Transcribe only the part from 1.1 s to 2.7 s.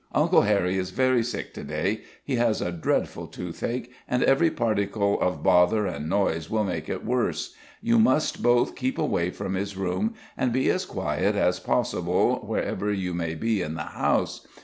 sick to day he has